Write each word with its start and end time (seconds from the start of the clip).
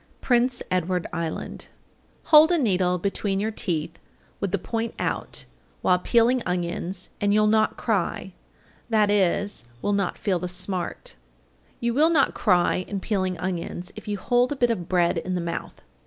Prince 0.19 0.63
Edward 0.71 1.05
Island. 1.13 1.67
861. 2.25 2.29
Hold 2.31 2.51
a 2.53 2.57
needle 2.57 2.97
between 2.97 3.39
your 3.39 3.51
teeth 3.51 3.99
with 4.39 4.51
the 4.51 4.57
point 4.57 4.95
out, 4.97 5.45
while 5.83 5.99
peeling 5.99 6.41
onions, 6.43 7.09
and 7.21 7.31
you'll 7.35 7.45
not 7.45 7.77
cry, 7.77 8.33
i.e., 8.91 9.47
will 9.83 9.93
not 9.93 10.17
feel 10.17 10.39
the 10.39 10.47
smart. 10.47 11.15
862. 11.83 11.85
You 11.85 11.93
will 11.93 12.09
not 12.09 12.33
cry 12.33 12.77
in 12.87 12.99
peeling 12.99 13.37
onions 13.37 13.91
if 13.95 14.07
you 14.07 14.17
hold 14.17 14.51
a 14.51 14.55
bit 14.55 14.71
of 14.71 14.89
bread 14.89 15.19
in 15.19 15.35
the 15.35 15.39
mouth. 15.39 15.83